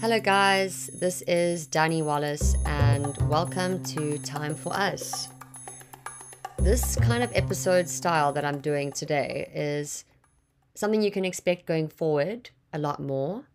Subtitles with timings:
[0.00, 0.90] Hello, guys.
[0.94, 5.28] This is Danny Wallace, and welcome to Time for Us.
[6.56, 10.04] This kind of episode style that I'm doing today is
[10.76, 13.48] something you can expect going forward a lot more,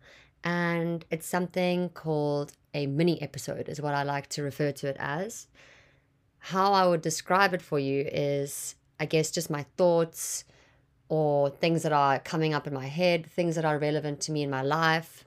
[0.44, 4.96] and it's something called a mini episode, is what I like to refer to it
[4.98, 5.48] as.
[6.40, 10.44] How I would describe it for you is, I guess, just my thoughts
[11.08, 14.42] or things that are coming up in my head, things that are relevant to me
[14.42, 15.24] in my life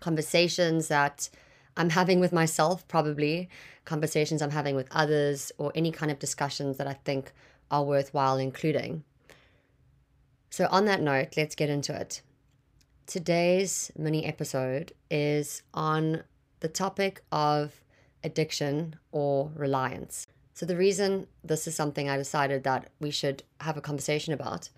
[0.00, 1.28] conversations that
[1.76, 3.48] I'm having with myself, probably
[3.84, 7.32] conversations I'm having with others, or any kind of discussions that I think
[7.70, 9.04] are worthwhile including.
[10.50, 12.22] So, on that note, let's get into it.
[13.06, 16.24] Today's mini episode is on
[16.60, 17.80] the topic of
[18.24, 20.26] addiction or reliance.
[20.54, 24.70] So, the reason this is something I decided that we should have a conversation about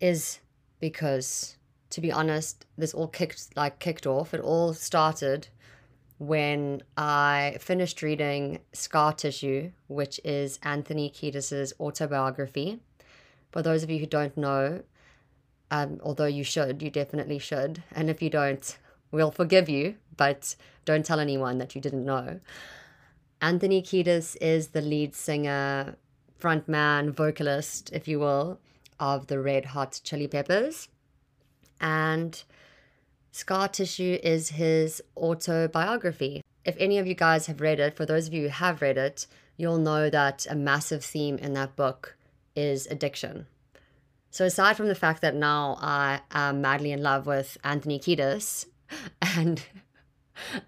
[0.00, 0.38] is
[0.80, 1.56] because
[1.94, 4.34] to be honest, this all kicked like kicked off.
[4.34, 5.46] It all started
[6.18, 12.80] when I finished reading Scar Tissue, which is Anthony Kiedis's autobiography.
[13.52, 14.82] For those of you who don't know,
[15.70, 17.84] um, although you should, you definitely should.
[17.92, 18.76] And if you don't,
[19.12, 22.40] we'll forgive you, but don't tell anyone that you didn't know.
[23.40, 25.94] Anthony Kiedis is the lead singer,
[26.40, 28.58] frontman, vocalist, if you will,
[28.98, 30.88] of the Red Hot Chili Peppers
[31.84, 32.42] and
[33.30, 36.42] Scar Tissue is his autobiography.
[36.64, 38.96] If any of you guys have read it, for those of you who have read
[38.96, 39.26] it,
[39.58, 42.16] you'll know that a massive theme in that book
[42.56, 43.46] is addiction.
[44.30, 48.64] So, aside from the fact that now I am madly in love with Anthony Kiedis
[49.36, 49.62] and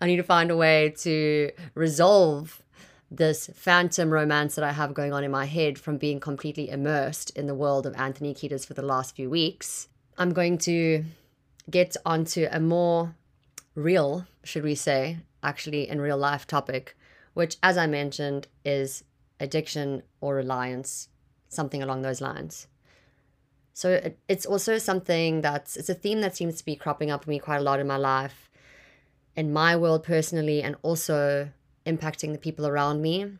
[0.00, 2.62] I need to find a way to resolve
[3.10, 7.30] this phantom romance that I have going on in my head from being completely immersed
[7.30, 11.04] in the world of Anthony Kiedis for the last few weeks, I'm going to
[11.70, 13.14] get onto a more
[13.74, 16.96] real, should we say, actually in real life topic,
[17.34, 19.04] which, as I mentioned, is
[19.40, 21.08] addiction or reliance,
[21.48, 22.66] something along those lines.
[23.74, 27.30] So it's also something that's it's a theme that seems to be cropping up for
[27.30, 28.48] me quite a lot in my life,
[29.34, 31.50] in my world personally, and also
[31.84, 33.32] impacting the people around me,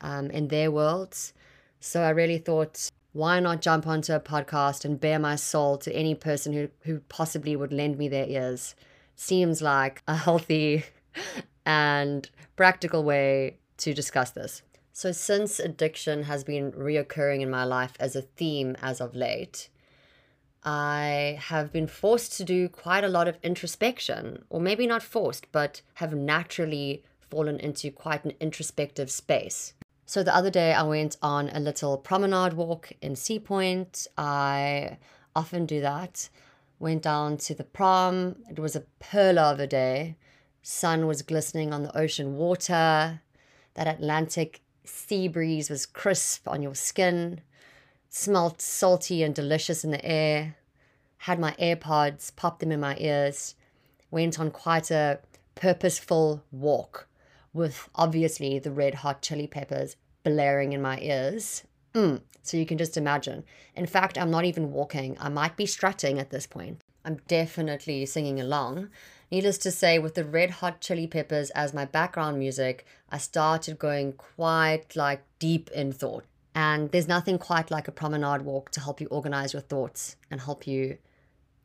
[0.00, 1.34] um, in their worlds.
[1.78, 5.90] So I really thought why not jump onto a podcast and bare my soul to
[5.94, 8.74] any person who, who possibly would lend me their ears?
[9.14, 10.84] Seems like a healthy
[11.66, 14.60] and practical way to discuss this.
[14.92, 19.70] So, since addiction has been reoccurring in my life as a theme as of late,
[20.62, 25.50] I have been forced to do quite a lot of introspection, or maybe not forced,
[25.52, 29.72] but have naturally fallen into quite an introspective space.
[30.08, 34.06] So the other day I went on a little promenade walk in Sea Point.
[34.16, 34.98] I
[35.34, 36.28] often do that.
[36.78, 38.36] Went down to the prom.
[38.48, 40.16] It was a pearl of a day.
[40.62, 43.20] Sun was glistening on the ocean water.
[43.74, 47.40] That Atlantic sea breeze was crisp on your skin.
[48.08, 50.54] Smelt salty and delicious in the air.
[51.18, 53.56] Had my AirPods, popped them in my ears.
[54.12, 55.18] Went on quite a
[55.56, 57.08] purposeful walk
[57.56, 61.64] with obviously the red hot chili peppers blaring in my ears.
[61.94, 63.42] Mm, so you can just imagine.
[63.74, 65.16] In fact, I'm not even walking.
[65.18, 66.80] I might be strutting at this point.
[67.04, 68.90] I'm definitely singing along.
[69.30, 73.78] Needless to say, with the red hot chili peppers as my background music, I started
[73.78, 76.24] going quite like deep in thought.
[76.54, 80.40] And there's nothing quite like a promenade walk to help you organize your thoughts and
[80.40, 80.98] help you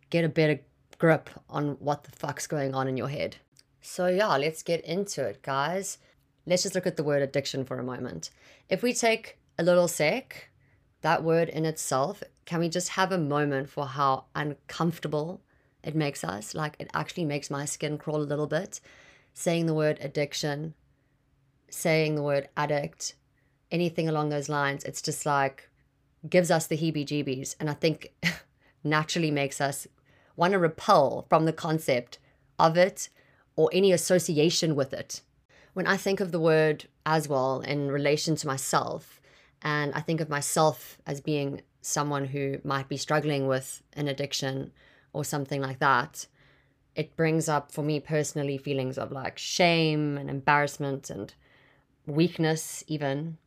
[0.10, 0.60] get a better
[0.98, 3.38] grip on what the fuck's going on in your head.
[3.82, 5.98] So, yeah, let's get into it, guys.
[6.46, 8.30] Let's just look at the word addiction for a moment.
[8.70, 10.50] If we take a little sec,
[11.02, 15.42] that word in itself, can we just have a moment for how uncomfortable
[15.84, 16.54] it makes us?
[16.54, 18.80] Like it actually makes my skin crawl a little bit.
[19.34, 20.74] Saying the word addiction,
[21.70, 23.16] saying the word addict,
[23.72, 25.70] anything along those lines, it's just like
[26.30, 27.56] gives us the heebie jeebies.
[27.60, 28.14] And I think
[28.84, 29.88] naturally makes us
[30.36, 32.20] want to repel from the concept
[32.60, 33.10] of it
[33.62, 35.22] or any association with it.
[35.74, 39.22] When I think of the word as well in relation to myself,
[39.62, 44.72] and I think of myself as being someone who might be struggling with an addiction
[45.14, 46.26] or something like that,
[46.96, 51.36] it brings up for me personally feelings of like shame and embarrassment and
[52.08, 53.38] weakness, even,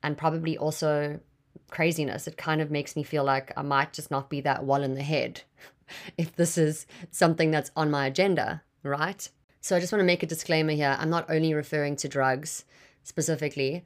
[0.00, 1.18] and probably also
[1.70, 2.28] craziness.
[2.28, 4.94] It kind of makes me feel like I might just not be that well in
[4.94, 5.42] the head
[6.16, 9.28] if this is something that's on my agenda, right?
[9.60, 10.96] So I just want to make a disclaimer here.
[10.98, 12.64] I'm not only referring to drugs
[13.02, 13.84] specifically.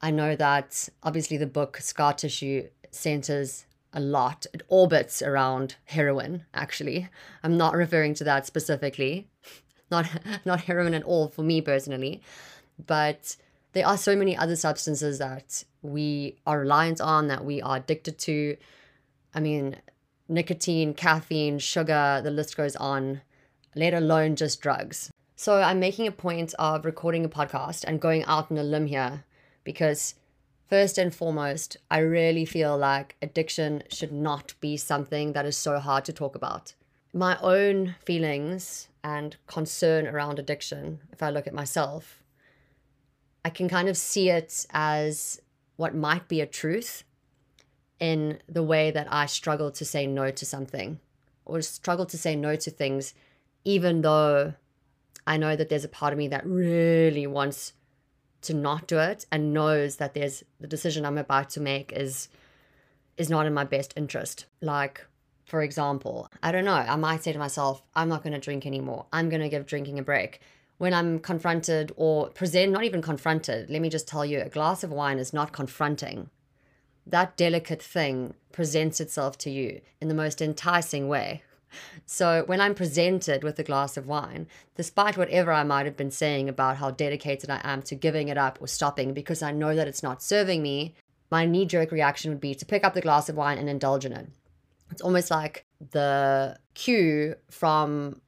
[0.00, 6.44] I know that obviously the book Scar Tissue centers a lot, it orbits around heroin,
[6.52, 7.08] actually.
[7.42, 9.28] I'm not referring to that specifically.
[9.90, 10.08] not
[10.44, 12.22] not heroin at all for me personally,
[12.86, 13.36] but
[13.72, 18.18] there are so many other substances that we are reliant on that we are addicted
[18.20, 18.56] to.
[19.34, 19.76] I mean,
[20.28, 23.20] nicotine, caffeine, sugar, the list goes on,
[23.74, 25.10] let alone just drugs.
[25.36, 28.86] So I'm making a point of recording a podcast and going out on a limb
[28.86, 29.24] here
[29.64, 30.14] because
[30.68, 35.78] first and foremost, I really feel like addiction should not be something that is so
[35.78, 36.74] hard to talk about.
[37.12, 42.22] My own feelings and concern around addiction, if I look at myself,
[43.44, 45.40] I can kind of see it as
[45.76, 47.04] what might be a truth
[48.00, 50.98] in the way that I struggle to say no to something
[51.44, 53.14] or struggle to say no to things,
[53.64, 54.54] even though
[55.26, 57.72] I know that there's a part of me that really wants
[58.42, 62.28] to not do it and knows that there's the decision I'm about to make is
[63.16, 64.46] is not in my best interest.
[64.60, 65.06] Like,
[65.44, 68.66] for example, I don't know, I might say to myself, I'm not going to drink
[68.66, 69.06] anymore.
[69.12, 70.40] I'm going to give drinking a break
[70.78, 74.82] when I'm confronted or present, not even confronted, let me just tell you, a glass
[74.82, 76.30] of wine is not confronting.
[77.06, 81.42] That delicate thing presents itself to you in the most enticing way.
[82.06, 86.10] So when I'm presented with a glass of wine, despite whatever I might have been
[86.10, 89.74] saying about how dedicated I am to giving it up or stopping because I know
[89.74, 90.94] that it's not serving me,
[91.30, 94.04] my knee jerk reaction would be to pick up the glass of wine and indulge
[94.04, 94.28] in it.
[94.90, 98.20] It's almost like the cue from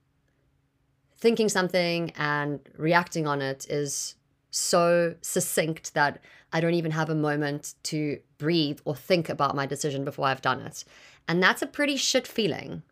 [1.17, 4.17] thinking something and reacting on it is
[4.51, 6.21] so succinct that
[6.53, 10.43] I don't even have a moment to breathe or think about my decision before I've
[10.43, 10.85] done it.
[11.29, 12.83] And that's a pretty shit feeling.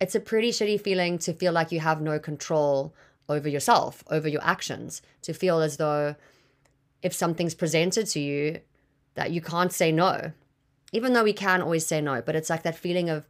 [0.00, 2.94] It's a pretty shitty feeling to feel like you have no control
[3.28, 6.16] over yourself, over your actions, to feel as though
[7.02, 8.60] if something's presented to you,
[9.14, 10.32] that you can't say no.
[10.92, 13.28] Even though we can always say no, but it's like that feeling of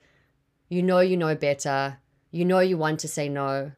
[0.68, 1.98] you know you know better,
[2.30, 3.72] you know you want to say no,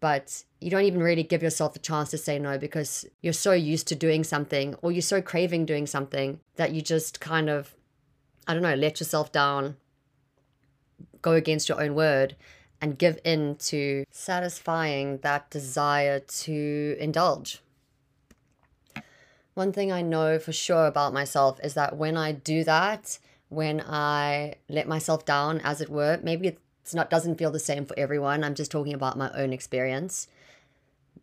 [0.00, 3.52] but you don't even really give yourself the chance to say no because you're so
[3.52, 7.74] used to doing something or you're so craving doing something that you just kind of,
[8.46, 9.76] I don't know, let yourself down,
[11.22, 12.36] go against your own word,
[12.80, 17.60] and give in to satisfying that desire to indulge.
[19.54, 23.18] One thing I know for sure about myself is that when I do that,
[23.48, 27.84] when I let myself down, as it were, maybe it's not doesn't feel the same
[27.84, 28.44] for everyone.
[28.44, 30.28] I'm just talking about my own experience.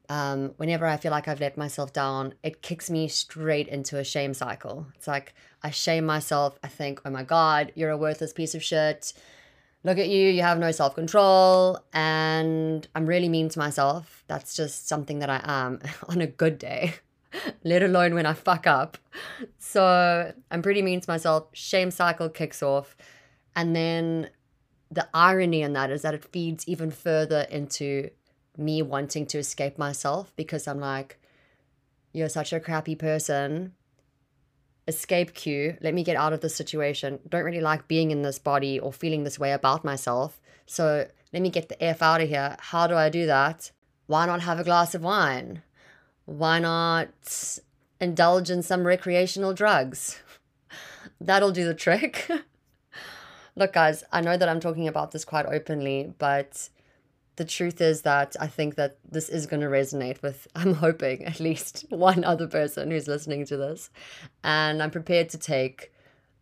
[0.09, 4.03] Um, whenever I feel like I've let myself down, it kicks me straight into a
[4.03, 4.85] shame cycle.
[4.95, 5.33] It's like
[5.63, 6.59] I shame myself.
[6.61, 9.13] I think, oh my God, you're a worthless piece of shit.
[9.85, 11.79] Look at you, you have no self control.
[11.93, 14.23] And I'm really mean to myself.
[14.27, 15.79] That's just something that I am
[16.09, 16.95] on a good day,
[17.63, 18.97] let alone when I fuck up.
[19.59, 21.49] So I'm pretty mean to myself.
[21.53, 22.97] Shame cycle kicks off.
[23.55, 24.31] And then
[24.89, 28.09] the irony in that is that it feeds even further into
[28.57, 31.19] me wanting to escape myself because I'm like,
[32.11, 33.73] you're such a crappy person.
[34.87, 35.77] Escape cue.
[35.81, 37.19] Let me get out of this situation.
[37.27, 40.39] Don't really like being in this body or feeling this way about myself.
[40.65, 42.55] So let me get the F out of here.
[42.59, 43.71] How do I do that?
[44.07, 45.63] Why not have a glass of wine?
[46.25, 47.59] Why not
[47.99, 50.19] indulge in some recreational drugs?
[51.19, 52.29] That'll do the trick.
[53.55, 56.69] Look, guys, I know that I'm talking about this quite openly, but
[57.35, 61.25] the truth is that I think that this is going to resonate with, I'm hoping,
[61.25, 63.89] at least one other person who's listening to this.
[64.43, 65.91] And I'm prepared to take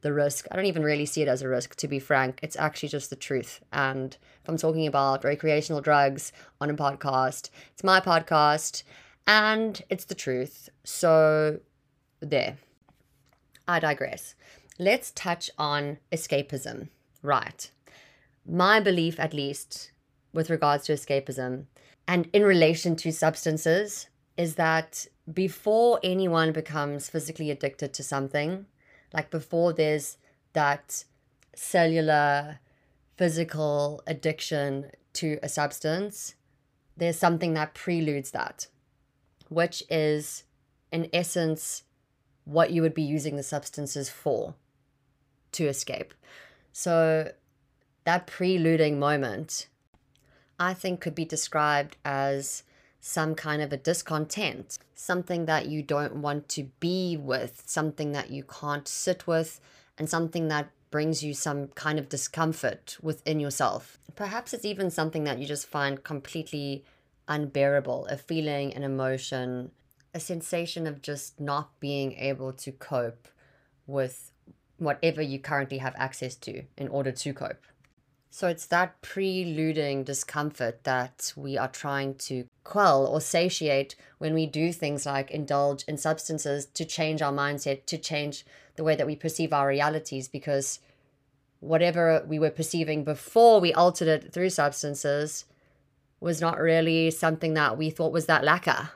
[0.02, 0.48] the risk.
[0.52, 2.40] I don't even really see it as a risk, to be frank.
[2.44, 3.62] It's actually just the truth.
[3.72, 6.32] And if I'm talking about recreational drugs
[6.62, 8.84] on a podcast, it's my podcast
[9.26, 10.70] and it's the truth.
[10.84, 11.60] So,
[12.20, 12.58] there.
[13.68, 14.36] I digress.
[14.78, 16.90] Let's touch on escapism.
[17.22, 17.72] Right.
[18.46, 19.93] My belief, at least,
[20.34, 21.66] with regards to escapism
[22.08, 28.66] and in relation to substances, is that before anyone becomes physically addicted to something,
[29.14, 30.18] like before there's
[30.54, 31.06] that
[31.56, 32.60] cellular,
[33.16, 36.36] physical addiction to a substance,
[36.98, 38.68] there's something that preludes that,
[39.50, 40.44] which is,
[40.92, 41.84] in essence,
[42.44, 44.56] what you would be using the substances for
[45.54, 46.14] to escape.
[46.74, 47.32] So
[48.04, 49.68] that preluding moment,
[50.60, 52.64] I think, could be described as
[53.00, 58.32] some kind of a discontent, something that you don't want to be with, something that
[58.32, 59.60] you can't sit with,
[59.98, 63.98] and something that brings you some kind of discomfort within yourself.
[64.16, 66.86] Perhaps it's even something that you just find completely
[67.28, 69.72] unbearable, a feeling, an emotion,
[70.14, 73.28] a sensation of just not being able to cope
[73.88, 74.32] with
[74.78, 77.66] whatever you currently have access to in order to cope.
[78.36, 84.48] So it's that preluding discomfort that we are trying to quell or satiate when we
[84.48, 88.44] do things like indulge in substances to change our mindset, to change
[88.76, 90.80] the way that we perceive our realities, because
[91.60, 95.46] whatever we were perceiving before we altered it through substances
[96.20, 98.90] was not really something that we thought was that lacquer.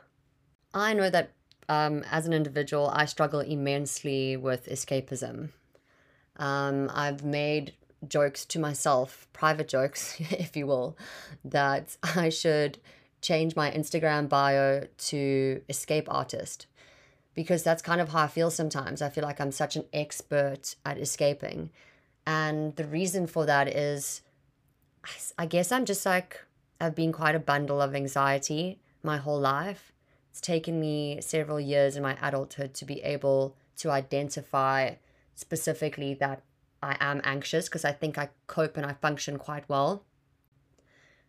[0.73, 1.29] I know that
[1.69, 5.49] um, as an individual, I struggle immensely with escapism.
[6.37, 7.73] Um, I've made
[8.07, 10.97] jokes to myself, private jokes, if you will,
[11.45, 12.77] that I should
[13.21, 16.67] change my Instagram bio to escape artist
[17.33, 19.01] because that's kind of how I feel sometimes.
[19.01, 21.69] I feel like I'm such an expert at escaping.
[22.25, 24.21] And the reason for that is,
[25.37, 26.41] I guess I'm just like,
[26.81, 29.93] I've been quite a bundle of anxiety my whole life.
[30.31, 34.95] It's taken me several years in my adulthood to be able to identify
[35.35, 36.41] specifically that
[36.81, 40.03] I am anxious because I think I cope and I function quite well.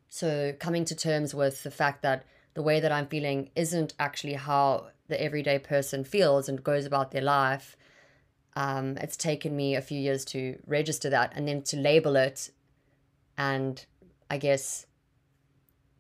[0.09, 2.25] So, coming to terms with the fact that
[2.55, 7.11] the way that I'm feeling isn't actually how the everyday person feels and goes about
[7.11, 7.77] their life,
[8.57, 12.51] um, it's taken me a few years to register that and then to label it
[13.37, 13.85] and
[14.31, 14.87] I guess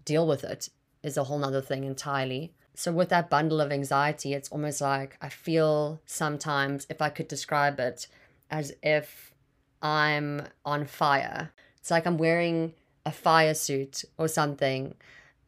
[0.05, 0.69] deal with it
[1.03, 2.53] is a whole nother thing entirely.
[2.75, 7.29] So, with that bundle of anxiety, it's almost like I feel sometimes, if I could
[7.29, 8.07] describe it,
[8.51, 9.33] as if
[9.83, 11.53] I'm on fire.
[11.79, 12.75] It's like I'm wearing
[13.07, 14.95] a fire suit or something,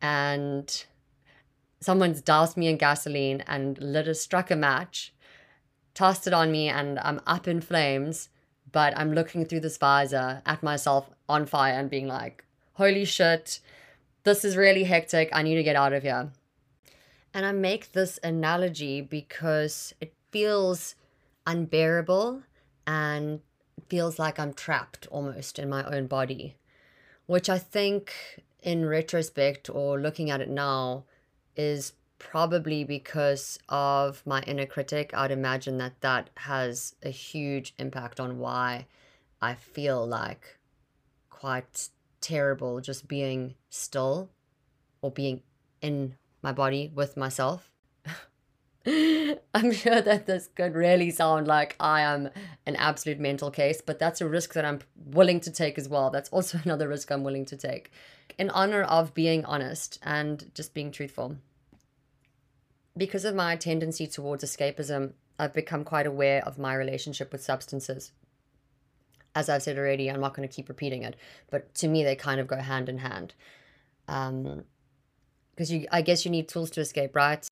[0.01, 0.85] and
[1.81, 5.13] someone's doused me in gasoline and lit a struck a match,
[5.95, 8.29] tossed it on me, and I'm up in flames.
[8.73, 12.45] But I'm looking through this visor at myself on fire and being like,
[12.75, 13.59] holy shit,
[14.23, 15.29] this is really hectic.
[15.33, 16.31] I need to get out of here.
[17.35, 20.95] And I make this analogy because it feels
[21.47, 22.43] unbearable
[22.87, 23.41] and
[23.89, 26.57] feels like I'm trapped almost in my own body,
[27.27, 28.13] which I think
[28.63, 31.05] in retrospect or looking at it now
[31.57, 35.11] is probably because of my inner critic.
[35.15, 38.87] I'd imagine that that has a huge impact on why
[39.41, 40.59] I feel like
[41.31, 41.89] quite
[42.21, 44.31] terrible just being still
[45.01, 45.43] or being
[45.81, 47.71] in my body with myself.
[48.87, 52.31] I'm sure that this could really sound like I am
[52.67, 56.11] an absolute mental case, but that's a risk that I'm willing to take as well.
[56.11, 57.91] That's also another risk I'm willing to take
[58.39, 61.37] in honor of being honest and just being truthful.
[62.97, 68.13] Because of my tendency towards escapism, I've become quite aware of my relationship with substances.
[69.35, 71.17] As I've said already, I'm not going to keep repeating it,
[71.51, 73.35] but to me, they kind of go hand in hand.
[74.09, 74.65] Um,
[75.51, 77.47] because you, I guess you need tools to escape, right?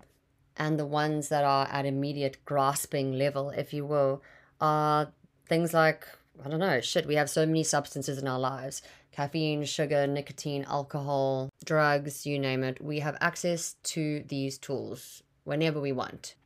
[0.58, 4.22] and the ones that are at immediate grasping level, if you will,
[4.60, 5.12] are
[5.48, 6.06] things like,
[6.44, 10.64] I don't know, shit, we have so many substances in our lives caffeine, sugar, nicotine,
[10.68, 12.80] alcohol, drugs, you name it.
[12.80, 16.36] We have access to these tools whenever we want.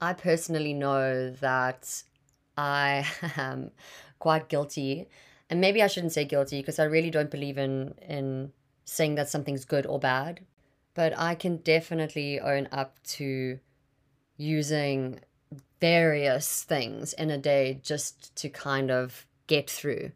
[0.00, 2.04] I personally know that
[2.56, 3.04] I
[3.36, 3.72] am
[4.20, 5.08] quite guilty,
[5.50, 8.52] and maybe I shouldn't say guilty because I really don't believe in in
[8.84, 10.40] saying that something's good or bad
[10.94, 13.58] but I can definitely own up to
[14.36, 15.20] using
[15.80, 20.12] various things in a day just to kind of get through.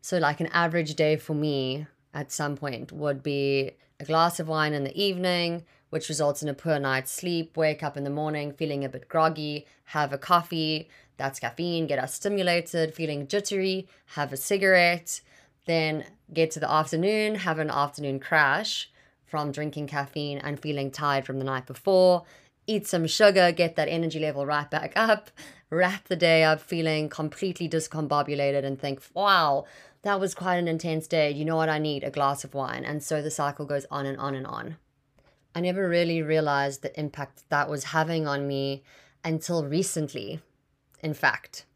[0.00, 4.48] So, like an average day for me at some point would be a glass of
[4.48, 8.10] wine in the evening, which results in a poor night's sleep, wake up in the
[8.10, 13.86] morning feeling a bit groggy, have a coffee, that's caffeine, get us stimulated, feeling jittery,
[14.16, 15.20] have a cigarette,
[15.66, 18.90] then get to the afternoon, have an afternoon crash,
[19.32, 22.22] from drinking caffeine and feeling tired from the night before.
[22.66, 25.30] Eat some sugar, get that energy level right back up,
[25.70, 29.64] wrap the day up feeling completely discombobulated and think, wow,
[30.02, 31.30] that was quite an intense day.
[31.30, 32.04] You know what I need?
[32.04, 32.84] A glass of wine.
[32.84, 34.76] And so the cycle goes on and on and on.
[35.54, 38.82] I never really realized the impact that was having on me
[39.24, 40.40] until recently,
[41.02, 41.66] in fact.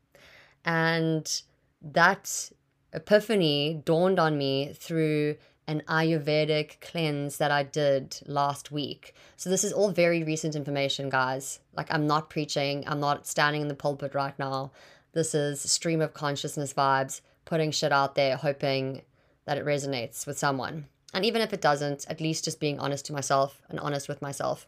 [0.64, 1.42] And
[1.82, 2.50] that
[2.92, 5.36] epiphany dawned on me through
[5.68, 9.14] an Ayurvedic cleanse that I did last week.
[9.36, 11.58] So this is all very recent information, guys.
[11.76, 14.70] Like I'm not preaching, I'm not standing in the pulpit right now.
[15.12, 19.02] This is stream of consciousness vibes, putting shit out there, hoping
[19.44, 20.86] that it resonates with someone.
[21.12, 24.22] And even if it doesn't, at least just being honest to myself and honest with
[24.22, 24.66] myself.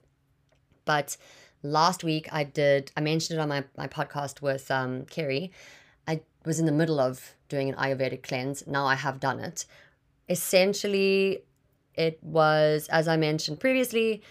[0.85, 1.17] But
[1.63, 5.53] last week I did, I mentioned it on my, my podcast with um, Kerry.
[6.09, 8.67] I was in the middle of doing an Ayurvedic cleanse.
[8.67, 9.65] Now I have done it
[10.29, 11.43] essentially
[11.95, 14.23] it was as i mentioned previously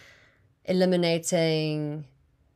[0.65, 2.05] eliminating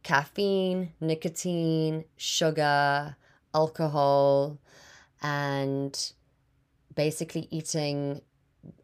[0.04, 3.16] caffeine nicotine sugar
[3.54, 4.58] alcohol
[5.22, 6.14] and
[6.96, 8.22] basically eating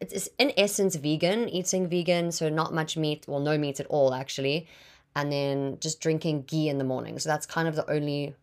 [0.00, 4.14] it's in essence vegan, eating vegan, so not much meat, well, no meat at all,
[4.14, 4.66] actually.
[5.14, 7.18] And then just drinking ghee in the morning.
[7.18, 8.34] So that's kind of the only,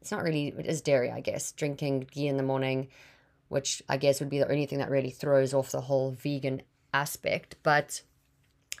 [0.00, 2.88] it's not really, it is dairy, I guess, drinking ghee in the morning,
[3.48, 6.62] which I guess would be the only thing that really throws off the whole vegan
[6.92, 7.56] aspect.
[7.62, 8.02] But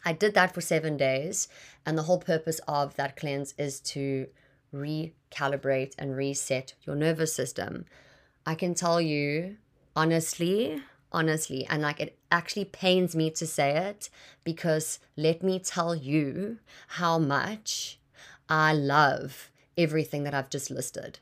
[0.04, 1.48] I did that for seven days.
[1.86, 4.26] And the whole purpose of that cleanse is to
[4.74, 7.86] recalibrate and reset your nervous system.
[8.46, 9.56] I can tell you,
[9.96, 11.66] honestly, honestly.
[11.66, 14.10] And like it actually pains me to say it
[14.42, 17.98] because let me tell you how much
[18.48, 21.20] I love everything that I've just listed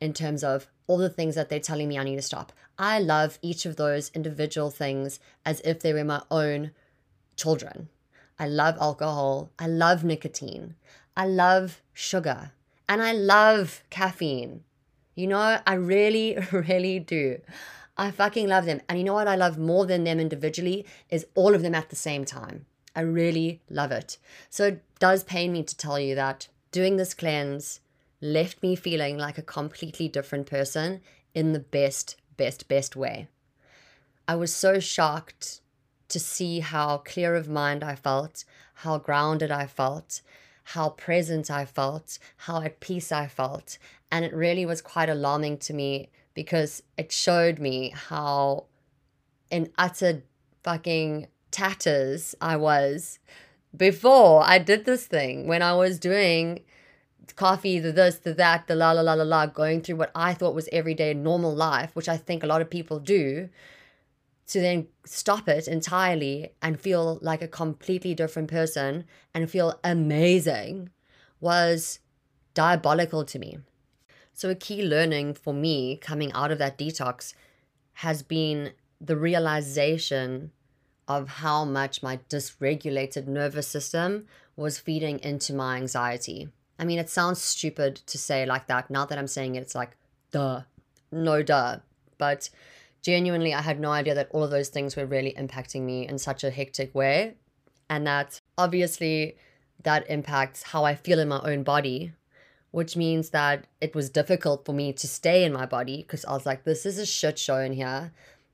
[0.00, 2.52] in terms of all the things that they're telling me I need to stop.
[2.78, 6.72] I love each of those individual things as if they were my own
[7.36, 7.88] children.
[8.38, 9.50] I love alcohol.
[9.58, 10.74] I love nicotine.
[11.16, 12.52] I love sugar.
[12.88, 14.64] And I love caffeine.
[15.14, 17.40] You know, I really, really do.
[17.96, 18.80] I fucking love them.
[18.88, 21.90] And you know what I love more than them individually is all of them at
[21.90, 22.66] the same time.
[22.96, 24.18] I really love it.
[24.50, 27.80] So it does pain me to tell you that doing this cleanse
[28.20, 31.00] left me feeling like a completely different person
[31.34, 33.28] in the best, best, best way.
[34.26, 35.60] I was so shocked
[36.08, 40.20] to see how clear of mind I felt, how grounded I felt,
[40.64, 43.78] how present I felt, how at peace I felt.
[44.10, 48.64] And it really was quite alarming to me because it showed me how
[49.50, 50.22] in utter
[50.62, 53.18] fucking tatters I was
[53.76, 56.64] before I did this thing when I was doing
[57.32, 60.34] coffee, the this, the that, the la la la la la, going through what I
[60.34, 63.48] thought was everyday normal life, which I think a lot of people do,
[64.48, 70.90] to then stop it entirely and feel like a completely different person and feel amazing
[71.40, 72.00] was
[72.52, 73.58] diabolical to me.
[74.32, 77.34] So, a key learning for me coming out of that detox
[77.94, 80.50] has been the realization
[81.06, 86.48] of how much my dysregulated nervous system was feeding into my anxiety.
[86.78, 88.90] I mean, it sounds stupid to say like that.
[88.90, 89.96] Now that I'm saying it, it's like,
[90.30, 90.62] duh,
[91.12, 91.78] no duh.
[92.18, 92.50] But
[93.02, 96.18] genuinely, I had no idea that all of those things were really impacting me in
[96.18, 97.34] such a hectic way.
[97.88, 99.36] And that obviously
[99.82, 102.12] that impacts how I feel in my own body,
[102.70, 106.32] which means that it was difficult for me to stay in my body because I
[106.32, 108.12] was like, this is a shit show in here.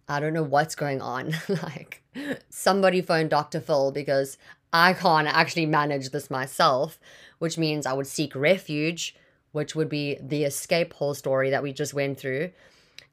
[0.09, 1.35] I don't know what's going on.
[1.49, 2.03] like,
[2.49, 3.61] somebody phone Dr.
[3.61, 4.37] Phil because
[4.73, 6.99] I can't actually manage this myself,
[7.39, 9.17] which means I would seek refuge,
[9.53, 12.51] which would be the escape hole story that we just went through.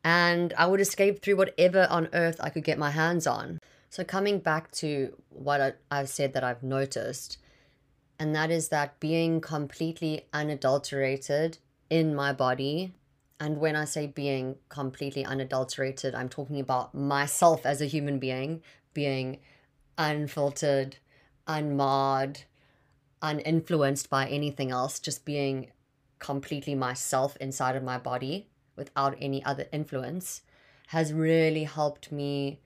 [0.04, 3.60] And I would escape through whatever on earth I could get my hands on.
[3.90, 7.38] So, coming back to what I've said that I've noticed,
[8.20, 11.58] and that is that being completely unadulterated
[11.90, 12.94] in my body.
[13.40, 18.62] And when I say being completely unadulterated, I'm talking about myself as a human being
[18.94, 19.40] being
[19.98, 20.98] unfiltered,
[21.48, 22.42] unmarred,
[23.22, 25.72] uninfluenced by anything else, just being
[26.20, 30.42] completely myself inside of my body without any other influence
[30.88, 32.60] has really helped me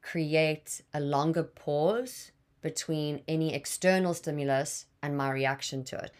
[0.00, 6.12] create a longer pause between any external stimulus and my reaction to it.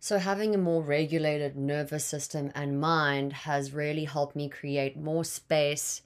[0.00, 5.24] So, having a more regulated nervous system and mind has really helped me create more
[5.24, 6.02] space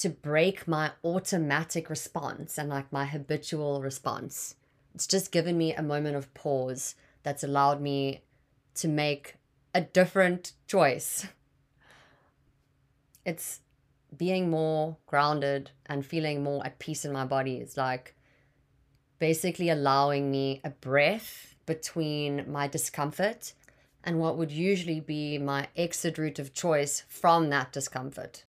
[0.00, 4.54] to break my automatic response and like my habitual response.
[4.94, 8.22] It's just given me a moment of pause that's allowed me
[8.76, 9.36] to make
[9.74, 11.26] a different choice.
[13.26, 13.60] It's
[14.16, 17.58] being more grounded and feeling more at peace in my body.
[17.58, 18.14] It's like
[19.18, 23.52] basically allowing me a breath between my discomfort
[24.02, 28.44] and what would usually be my exit route of choice from that discomfort.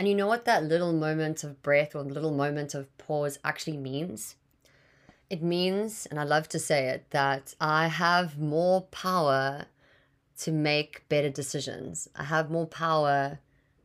[0.00, 3.76] And you know what that little moment of breath or little moment of pause actually
[3.76, 4.34] means?
[5.28, 9.66] It means, and I love to say it, that I have more power
[10.38, 12.08] to make better decisions.
[12.16, 13.40] I have more power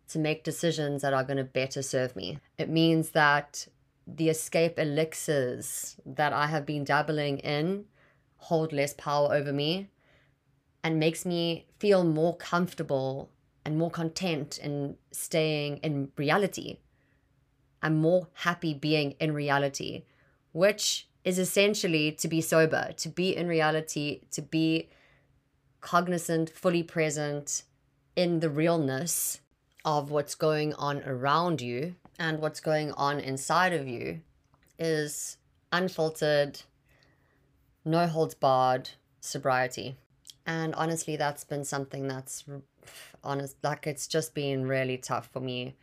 [0.07, 2.39] to make decisions that are going to better serve me.
[2.57, 3.67] It means that
[4.07, 7.87] the escape elixirs that I have been dabbling in
[8.37, 9.89] hold less power over me
[10.81, 13.31] and makes me feel more comfortable
[13.65, 16.77] and more content in staying in reality.
[17.81, 20.03] I'm more happy being in reality,
[20.51, 24.89] which is essentially to be sober, to be in reality, to be
[25.81, 27.63] cognizant, fully present
[28.15, 29.39] in the realness
[29.83, 34.21] of what's going on around you and what's going on inside of you
[34.79, 35.37] is
[35.71, 36.61] unfiltered,
[37.83, 39.95] no holds barred sobriety.
[40.45, 42.45] And honestly, that's been something that's
[43.25, 45.75] honest, like it's just been really tough for me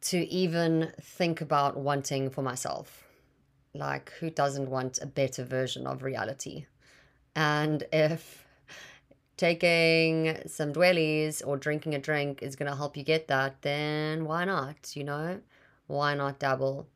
[0.00, 3.04] to even think about wanting for myself.
[3.74, 6.66] Like, who doesn't want a better version of reality?
[7.34, 8.44] And if
[9.36, 14.24] taking some dwellies or drinking a drink is going to help you get that, then
[14.24, 14.96] why not?
[14.96, 15.40] You know,
[15.86, 16.88] why not dabble?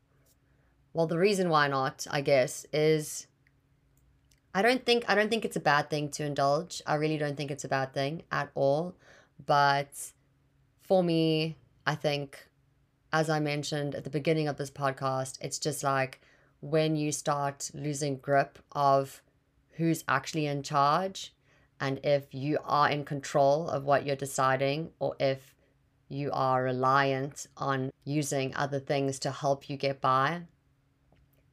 [0.93, 3.27] Well, the reason why not, I guess, is
[4.55, 6.83] I don't think I don't think it's a bad thing to indulge.
[6.87, 8.95] I really don't think it's a bad thing at all.
[9.47, 10.13] But
[10.81, 12.49] for me, I think
[13.13, 16.21] as I mentioned at the beginning of this podcast, it's just like
[16.61, 19.23] when you start losing grip of
[19.73, 21.35] who's actually in charge
[21.81, 25.55] and if you are in control of what you're deciding or if
[26.09, 30.43] you are reliant on using other things to help you get by.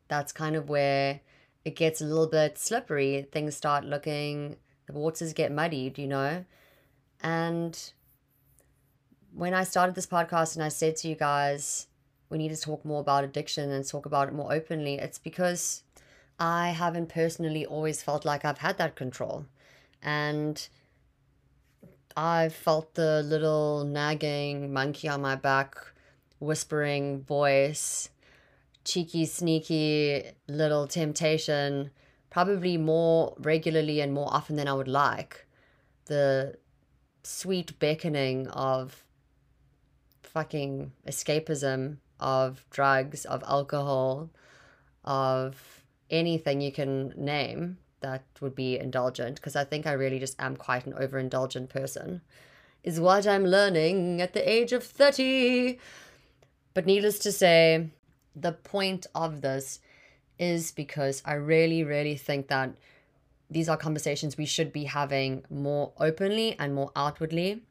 [0.08, 1.22] That's kind of where
[1.66, 3.28] it gets a little bit slippery.
[3.32, 6.46] Things start looking, the waters get muddied, you know?
[7.22, 7.78] And
[9.34, 11.88] when I started this podcast and I said to you guys,
[12.30, 15.84] we need to talk more about addiction and talk about it more openly, it's because
[16.40, 19.46] I haven't personally always felt like I've had that control.
[20.02, 20.68] And
[22.16, 25.76] I felt the little nagging monkey on my back,
[26.40, 28.10] whispering voice,
[28.86, 31.92] cheeky, sneaky little temptation,
[32.30, 35.46] probably more regularly and more often than I would like.
[36.06, 36.56] The
[37.30, 39.04] sweet beckoning of
[40.24, 44.30] fucking escapism, of drugs, of alcohol,
[45.06, 50.36] of anything you can name that would be indulgent, because I think I really just
[50.40, 52.22] am quite an overindulgent person,
[52.84, 55.78] is what I'm learning at the age of 30.
[56.74, 57.90] But needless to say,
[58.36, 59.80] the point of this
[60.40, 62.72] is because I really, really think that
[63.50, 67.64] these are conversations we should be having more openly and more outwardly.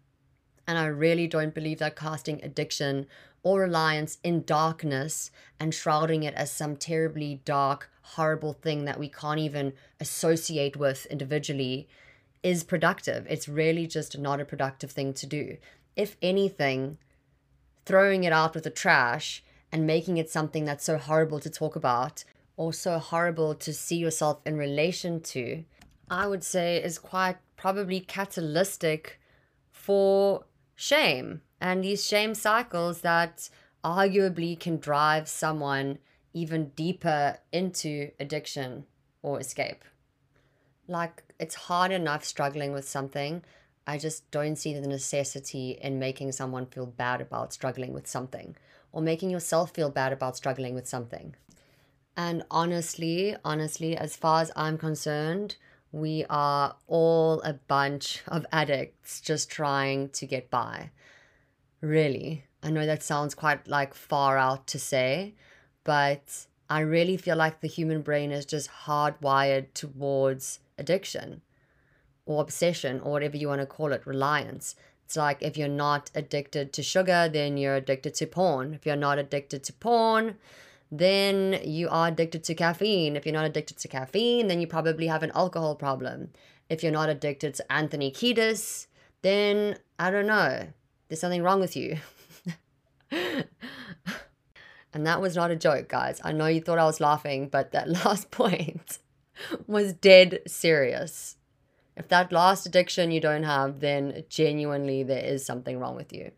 [0.66, 3.06] And I really don't believe that casting addiction
[3.42, 9.08] or reliance in darkness and shrouding it as some terribly dark, horrible thing that we
[9.08, 11.88] can't even associate with individually
[12.42, 13.26] is productive.
[13.28, 15.56] It's really just not a productive thing to do.
[15.96, 16.98] If anything,
[17.86, 21.76] throwing it out with the trash and making it something that's so horrible to talk
[21.76, 22.24] about
[22.58, 25.64] or so horrible to see yourself in relation to,
[26.10, 29.20] I would say is quite probably catalytic
[29.70, 30.44] for
[30.74, 33.48] shame and these shame cycles that
[33.84, 35.98] arguably can drive someone
[36.34, 38.84] even deeper into addiction
[39.22, 39.84] or escape.
[40.88, 43.42] Like, it's hard enough struggling with something.
[43.86, 48.56] I just don't see the necessity in making someone feel bad about struggling with something
[48.90, 51.34] or making yourself feel bad about struggling with something.
[52.18, 55.54] And honestly, honestly, as far as I'm concerned,
[55.92, 60.90] we are all a bunch of addicts just trying to get by.
[61.80, 62.42] Really.
[62.60, 65.34] I know that sounds quite like far out to say,
[65.84, 71.42] but I really feel like the human brain is just hardwired towards addiction
[72.26, 74.74] or obsession or whatever you want to call it, reliance.
[75.04, 78.74] It's like if you're not addicted to sugar, then you're addicted to porn.
[78.74, 80.34] If you're not addicted to porn,
[80.90, 83.16] then you are addicted to caffeine.
[83.16, 86.30] If you're not addicted to caffeine, then you probably have an alcohol problem.
[86.68, 88.86] If you're not addicted to Anthony Kiedis,
[89.22, 90.68] then I don't know,
[91.08, 91.98] there's something wrong with you.
[93.10, 93.46] and
[95.06, 96.20] that was not a joke, guys.
[96.24, 98.98] I know you thought I was laughing, but that last point
[99.66, 101.36] was dead serious.
[101.96, 106.30] If that last addiction you don't have, then genuinely there is something wrong with you.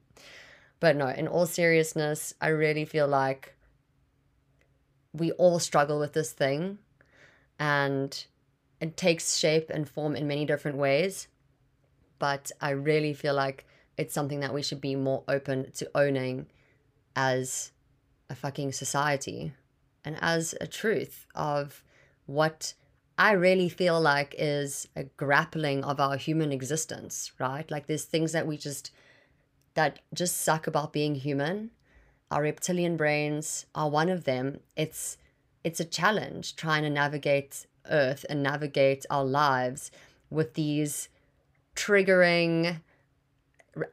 [0.81, 3.55] But no, in all seriousness, I really feel like
[5.13, 6.79] we all struggle with this thing
[7.59, 8.25] and
[8.81, 11.29] it takes shape and form in many different ways.
[12.19, 16.47] But I really feel like it's something that we should be more open to owning
[17.17, 17.73] as
[18.29, 19.53] a fucking society
[20.05, 21.83] and as a truth of
[22.27, 22.75] what
[23.19, 27.71] I really feel like is a grappling of our human existence, right?
[27.71, 28.93] Like there's things that we just
[29.75, 31.71] that just suck about being human.
[32.31, 34.61] Our reptilian brains are one of them.
[34.77, 35.17] It's
[35.63, 39.91] it's a challenge trying to navigate earth and navigate our lives
[40.31, 41.09] with these
[41.75, 42.81] triggering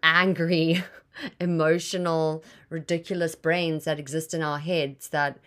[0.02, 0.84] angry
[1.40, 5.40] emotional ridiculous brains that exist in our heads that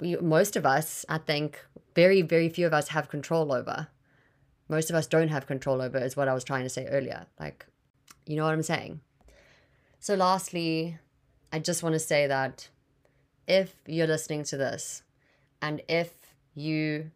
[0.00, 3.88] we most of us i think very, very few of us have control over.
[4.68, 7.26] Most of us don't have control over, is what I was trying to say earlier.
[7.38, 7.66] Like,
[8.26, 9.00] you know what I'm saying?
[10.00, 10.98] So, lastly,
[11.52, 12.68] I just want to say that
[13.46, 15.02] if you're listening to this
[15.60, 16.12] and if
[16.54, 17.10] you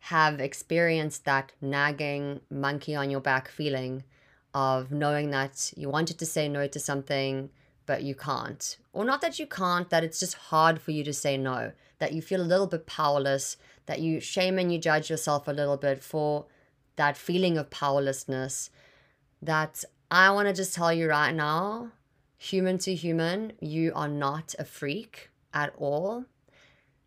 [0.00, 4.04] have experienced that nagging monkey on your back feeling
[4.52, 7.48] of knowing that you wanted to say no to something,
[7.86, 8.76] but you can't.
[8.92, 12.12] Or not that you can't, that it's just hard for you to say no, that
[12.12, 13.56] you feel a little bit powerless,
[13.86, 16.44] that you shame and you judge yourself a little bit for
[16.96, 18.68] that feeling of powerlessness.
[19.40, 21.92] That I want to just tell you right now,
[22.42, 26.24] human to human, you are not a freak at all.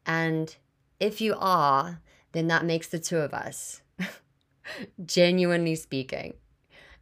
[0.05, 0.55] And
[0.99, 1.99] if you are,
[2.31, 3.81] then that makes the two of us.
[5.05, 6.35] Genuinely speaking,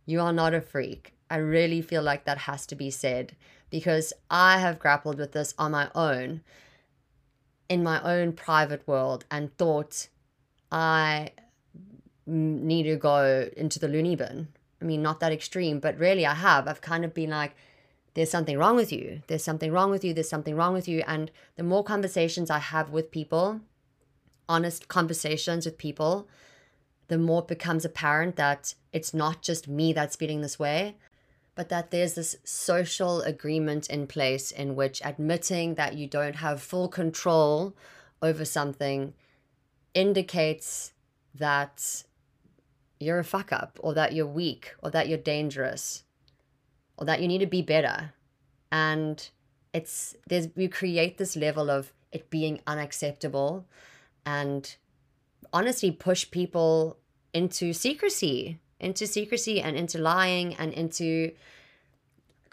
[0.07, 1.13] you are not a freak.
[1.29, 3.35] I really feel like that has to be said
[3.69, 6.41] because I have grappled with this on my own
[7.69, 10.09] in my own private world and thought
[10.71, 11.31] I
[12.25, 14.47] need to go into the loony bin.
[14.81, 16.67] I mean, not that extreme, but really I have.
[16.67, 17.55] I've kind of been like,
[18.13, 19.21] there's something wrong with you.
[19.27, 20.13] There's something wrong with you.
[20.13, 21.03] There's something wrong with you.
[21.07, 23.61] And the more conversations I have with people,
[24.47, 26.27] honest conversations with people,
[27.07, 30.95] the more it becomes apparent that it's not just me that's feeling this way,
[31.55, 36.61] but that there's this social agreement in place in which admitting that you don't have
[36.61, 37.75] full control
[38.21, 39.13] over something
[39.93, 40.93] indicates
[41.35, 42.03] that
[42.99, 46.03] you're a fuck up or that you're weak or that you're dangerous
[46.97, 48.13] or that you need to be better.
[48.71, 49.29] And
[49.73, 53.65] it's there's we create this level of it being unacceptable
[54.25, 54.75] and
[55.51, 56.97] honestly push people
[57.33, 61.31] into secrecy, into secrecy and into lying and into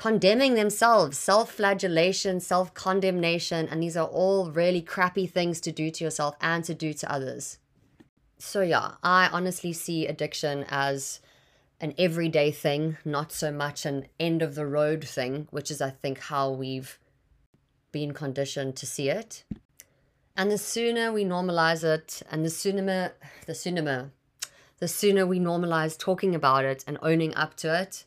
[0.00, 3.68] condemning themselves, self flagellation, self condemnation.
[3.68, 7.12] And these are all really crappy things to do to yourself and to do to
[7.12, 7.58] others.
[8.38, 11.20] So, yeah, I honestly see addiction as
[11.80, 15.90] an everyday thing, not so much an end of the road thing, which is, I
[15.90, 16.98] think, how we've
[17.90, 19.44] been conditioned to see it.
[20.36, 23.12] And the sooner we normalize it, and the sooner,
[23.46, 24.10] the sooner,
[24.78, 28.04] the sooner we normalize talking about it and owning up to it,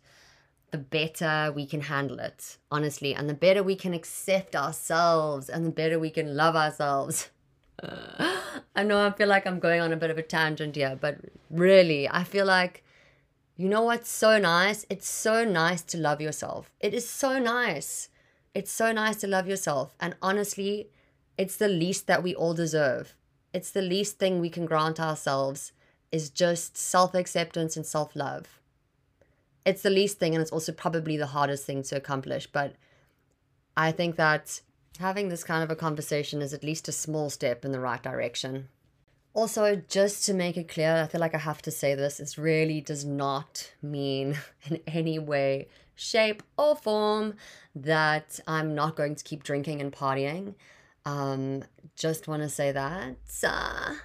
[0.72, 5.66] the better we can handle it, honestly, and the better we can accept ourselves, and
[5.66, 7.30] the better we can love ourselves.
[8.76, 11.18] I know I feel like I'm going on a bit of a tangent here, but
[11.50, 12.83] really, I feel like,
[13.56, 14.86] you know what's so nice?
[14.90, 16.72] It's so nice to love yourself.
[16.80, 18.10] It is so nice.
[18.54, 19.96] It's so nice to love yourself.
[20.00, 20.90] And honestly,
[21.38, 23.14] it's the least that we all deserve.
[23.54, 25.72] It's the least thing we can grant ourselves
[26.12, 28.60] is just self acceptance and self love.
[29.66, 32.48] It's the least thing, and it's also probably the hardest thing to accomplish.
[32.48, 32.76] But
[33.78, 34.62] I think that
[35.00, 38.02] having this kind of a conversation is at least a small step in the right
[38.02, 38.68] direction.
[39.36, 42.38] Also, just to make it clear, I feel like I have to say this, this
[42.38, 44.38] really does not mean
[44.70, 47.36] in any way, shape, or form
[47.76, 50.54] that I'm not going to keep drinking and partying.
[51.06, 51.64] Um,
[51.96, 53.18] just want to say that.
[53.44, 53.96] Uh,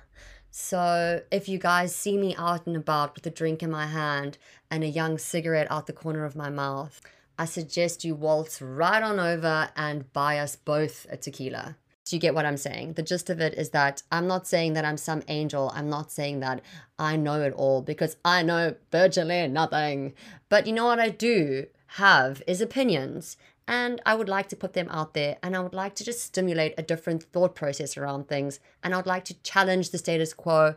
[0.51, 4.39] so, if you guys see me out and about with a drink in my hand
[4.71, 7.03] and a young cigarette out the corner of my mouth,
[7.39, 11.77] I suggest you waltz right on over and buy us both a tequila.
[12.09, 12.95] Do you get what I'm saying?
[12.95, 15.71] The gist of it is that I'm not saying that I'm some angel.
[15.75, 16.63] I'm not saying that
[16.99, 20.15] I know it all because I know virtually nothing.
[20.49, 21.67] But you know what I do
[21.99, 23.37] have is opinions.
[23.67, 26.23] And I would like to put them out there and I would like to just
[26.23, 28.59] stimulate a different thought process around things.
[28.83, 30.77] And I would like to challenge the status quo.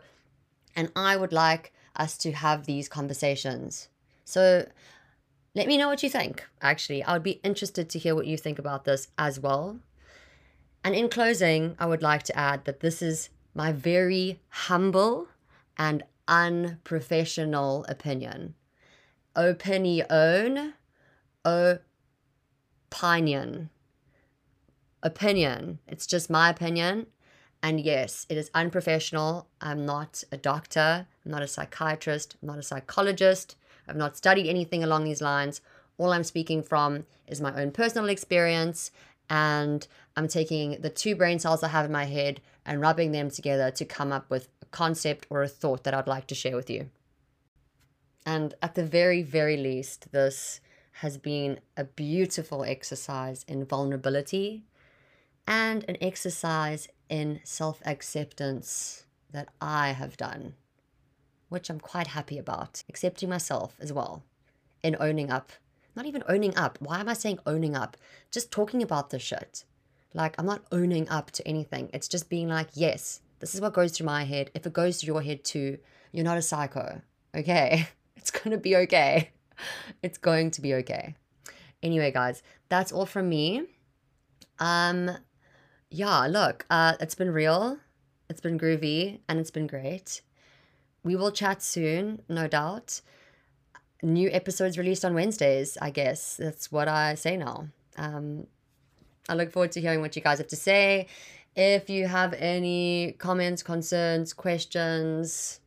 [0.76, 3.88] And I would like us to have these conversations.
[4.26, 4.68] So
[5.54, 6.46] let me know what you think.
[6.60, 9.78] Actually, I would be interested to hear what you think about this as well.
[10.84, 15.28] And in closing, I would like to add that this is my very humble
[15.78, 18.54] and unprofessional opinion.
[19.36, 20.74] Opinion.
[21.44, 23.70] Opinion.
[25.02, 25.78] Opinion.
[25.86, 27.06] It's just my opinion.
[27.62, 29.46] And yes, it is unprofessional.
[29.60, 31.06] I'm not a doctor.
[31.24, 32.36] I'm not a psychiatrist.
[32.42, 33.56] I'm not a psychologist.
[33.86, 35.60] I've not studied anything along these lines.
[35.98, 38.90] All I'm speaking from is my own personal experience,
[39.32, 43.30] and I'm taking the two brain cells I have in my head and rubbing them
[43.30, 46.54] together to come up with a concept or a thought that I'd like to share
[46.54, 46.90] with you.
[48.26, 50.60] And at the very, very least, this
[50.96, 54.64] has been a beautiful exercise in vulnerability
[55.46, 60.56] and an exercise in self acceptance that I have done
[61.52, 64.22] which I'm quite happy about, accepting myself as well,
[64.82, 65.52] in owning up.
[65.94, 66.78] Not even owning up.
[66.80, 67.96] Why am I saying owning up?
[68.30, 69.64] Just talking about the shit.
[70.14, 71.90] Like, I'm not owning up to anything.
[71.92, 74.50] It's just being like, yes, this is what goes through my head.
[74.54, 75.78] If it goes through your head too,
[76.12, 77.02] you're not a psycho.
[77.34, 77.88] Okay?
[78.14, 79.30] It's going to be okay.
[80.02, 81.16] It's going to be okay.
[81.82, 83.64] Anyway, guys, that's all from me.
[84.60, 85.10] Um,
[85.90, 87.78] yeah, look, uh, it's been real,
[88.28, 90.22] it's been groovy, and it's been great
[91.04, 93.00] we will chat soon, no doubt.
[94.02, 96.36] New episodes released on Wednesdays, I guess.
[96.36, 97.68] That's what I say now.
[97.96, 98.46] Um,
[99.28, 101.06] I look forward to hearing what you guys have to say.
[101.54, 105.60] If you have any comments, concerns, questions,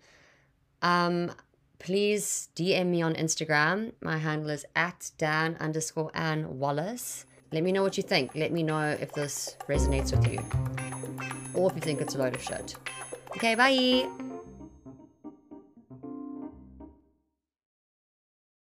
[0.82, 1.32] um,
[1.80, 3.94] please DM me on Instagram.
[4.02, 7.26] My handle is at Dan underscore Ann Wallace.
[7.52, 8.36] Let me know what you think.
[8.36, 10.40] Let me know if this resonates with you.
[11.54, 12.76] Or if you think it's a load of shit.
[13.38, 14.25] Okay, bye.